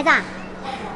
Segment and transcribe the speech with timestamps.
[0.00, 0.22] 孩子啊，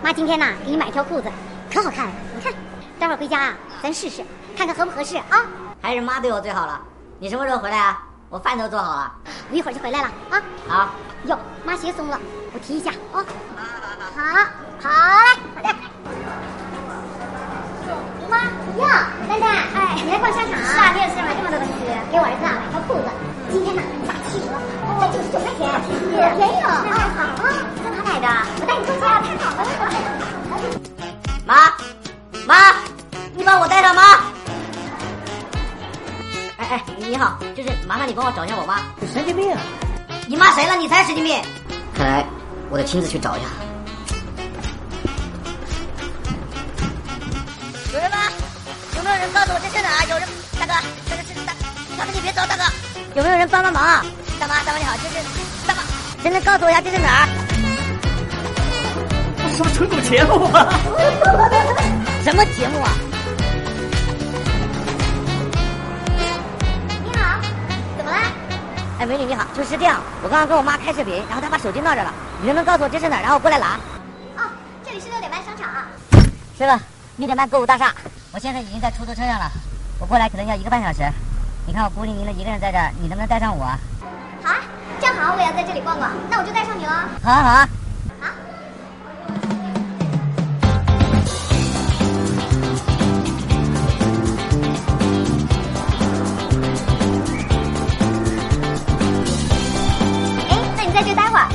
[0.02, 1.28] 妈今天呐给你买一条裤子，
[1.70, 2.50] 可好看了，你看，
[2.98, 4.24] 待会儿回家啊咱试试，
[4.56, 5.44] 看看合不合适啊。
[5.82, 6.80] 还是妈对我最好了。
[7.18, 8.02] 你什么时候回来啊？
[8.30, 9.12] 我饭都做好了。
[9.50, 10.40] 我一会儿就回来了啊。
[10.66, 10.88] 好，
[11.26, 12.18] 哟，妈鞋松了，
[12.54, 13.20] 我提一下啊。
[14.16, 14.22] 好，
[14.80, 14.88] 好
[15.60, 15.68] 嘞，好的。
[18.30, 18.38] 妈
[18.80, 20.64] 呀，丹丹，哎，你来逛商场啊？
[20.64, 23.10] 是啊，你也是买这么多东西，给我儿子啊买条裤子。
[23.52, 24.48] 今天呢打七折，
[24.98, 25.68] 才九十九块钱，
[26.38, 27.03] 便宜啊，
[28.26, 29.68] 我带你逛街，太好了。
[31.44, 31.72] 妈，
[32.46, 32.74] 妈，
[33.34, 34.02] 你把我带上妈。
[36.56, 38.80] 哎哎，你好，就是麻烦你帮我找一下我妈。
[39.12, 39.60] 神经病啊！
[40.26, 40.76] 你骂谁了？
[40.76, 41.38] 你才神经病！
[41.94, 42.24] 看来
[42.70, 43.46] 我得亲自去找一下。
[47.92, 48.16] 有人吗？
[48.96, 50.06] 有没有人告诉我这是哪儿？
[50.08, 50.26] 有人，
[50.58, 50.72] 大哥，
[51.10, 51.52] 这个是大，
[51.98, 52.62] 大哥你别走，大哥，
[53.16, 54.02] 有没有人帮帮忙啊？
[54.40, 55.14] 大妈，大妈你好，这是
[55.66, 55.82] 大妈，
[56.22, 57.28] 谁能告诉我一下这是哪儿？
[59.54, 60.68] 什么纯狗节目啊？
[62.24, 62.90] 什么节目啊？
[67.04, 67.38] 你好，
[67.96, 68.18] 怎么了？
[68.98, 73.78] 哎，美女你好，就是这样，我刚刚跟我妈开视频，然后她把手机闹着了，你能不能告诉我这是哪儿，然后我过来拿？
[74.36, 74.42] 哦，
[74.84, 75.86] 这里是六点半商场啊。
[76.58, 76.80] 是了，
[77.18, 77.94] 六点半购物大厦，
[78.32, 79.48] 我现在已经在出租车上了，
[80.00, 81.08] 我过来可能要一个半小时。
[81.64, 83.64] 你看我孤零零的一个人在这儿，你能不能带上我？
[84.42, 84.56] 好啊，
[85.00, 86.90] 正好我也要在这里逛逛，那我就带上你喽。
[87.22, 87.68] 好啊好啊。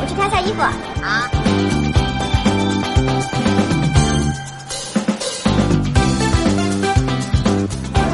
[0.09, 0.61] 去挑下衣服。
[0.61, 1.29] 啊。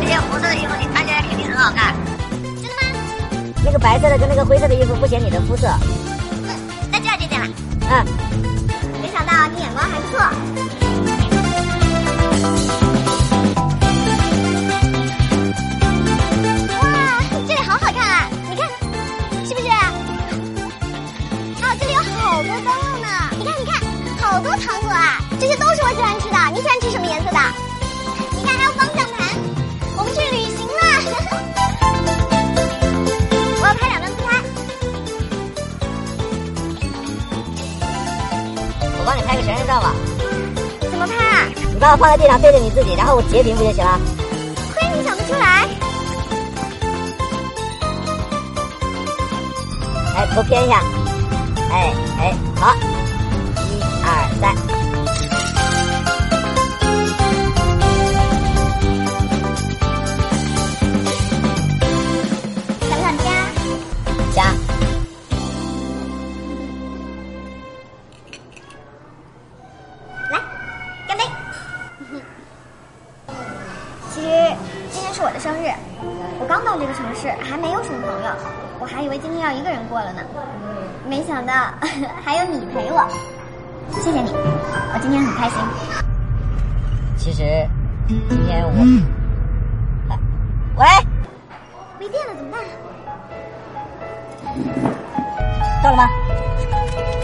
[0.01, 1.95] 这件红色的衣服你穿起来肯定很好看。
[2.61, 2.77] 真的吗？
[3.63, 5.67] 那个白色的跟那个灰色的衣服不显你的肤色。
[6.43, 6.49] 嗯，
[6.91, 7.47] 那就要这件了。
[7.89, 8.05] 嗯，
[9.01, 10.19] 没想到你眼光还不错。
[25.39, 26.37] 这些都是我喜欢吃的。
[26.53, 27.39] 你喜欢吃什么颜色的？
[28.31, 29.15] 你看，还有方向盘。
[29.97, 30.73] 我们去旅行了。
[33.61, 34.27] 我要拍两张自拍。
[38.97, 39.93] 我帮你拍个全身照吧。
[40.81, 41.47] 怎么拍啊？
[41.73, 43.99] 你把我放在地上对着你自己，然后我截屏不就行了？
[44.73, 45.67] 亏你想得出来。
[50.15, 50.81] 哎，头偏一下。
[51.71, 52.73] 哎哎，好，
[75.45, 75.69] 生日，
[76.39, 78.31] 我刚到这个城市，还没有什么朋友，
[78.79, 80.21] 我还以为今天要一个人过了呢，
[81.07, 81.53] 没想到
[82.25, 83.07] 还有你陪我，
[83.91, 85.59] 谢谢你，我今天很开心。
[87.15, 87.43] 其实
[88.07, 88.71] 今天我，
[90.09, 90.17] 哎
[90.77, 90.85] 喂，
[91.99, 92.59] 没电了怎么办？
[95.83, 96.09] 到了吗？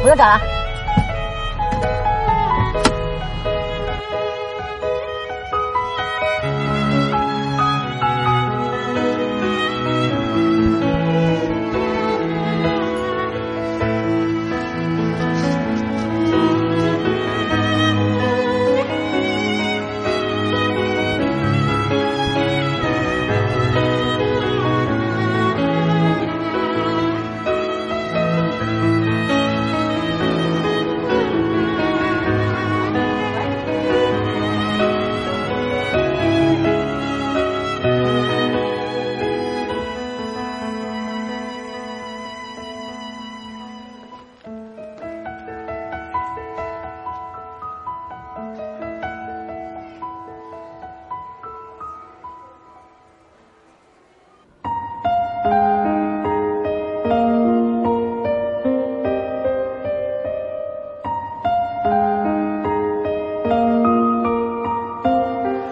[0.04, 0.40] 不用找了。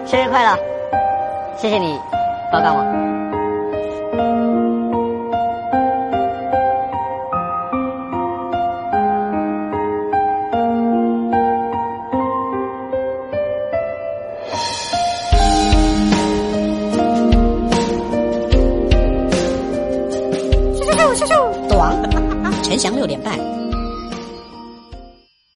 [0.10, 0.58] 生日快乐！
[1.56, 1.96] 谢谢你
[2.52, 2.84] 包干我。
[21.70, 21.96] 短，
[22.64, 23.38] 陈翔六点半